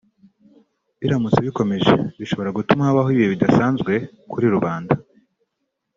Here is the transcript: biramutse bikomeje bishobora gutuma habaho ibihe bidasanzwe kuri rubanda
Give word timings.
biramutse 1.01 1.39
bikomeje 1.47 1.91
bishobora 2.19 2.55
gutuma 2.57 2.87
habaho 2.87 3.09
ibihe 3.11 3.29
bidasanzwe 3.33 3.93
kuri 4.31 4.45
rubanda 4.55 4.93